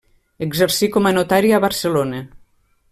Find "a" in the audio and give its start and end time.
1.09-1.13, 1.59-1.63